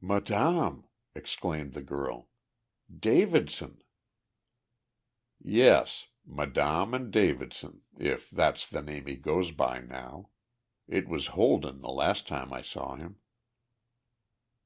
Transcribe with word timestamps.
"Madame!" 0.00 0.86
exclaimed 1.14 1.74
the 1.74 1.82
girl. 1.82 2.30
"Davidson!" 2.90 3.82
"Yes 5.38 6.06
Madame 6.24 6.94
and 6.94 7.12
Davidson, 7.12 7.82
if 7.98 8.30
that's 8.30 8.66
the 8.66 8.80
name 8.80 9.04
he 9.04 9.16
goes 9.16 9.50
by 9.50 9.80
now. 9.80 10.30
It 10.88 11.06
was 11.08 11.26
Holden 11.36 11.82
the 11.82 11.90
last 11.90 12.26
time 12.26 12.54
I 12.54 12.62
saw 12.62 12.94
him." 12.96 13.18